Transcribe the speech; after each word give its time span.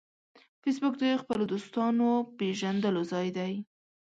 فېسبوک 0.61 0.93
د 0.99 1.03
خپلو 1.21 1.43
دوستانو 1.53 2.09
پېژندلو 2.37 3.01
ځای 3.11 3.27
دی 3.37 3.53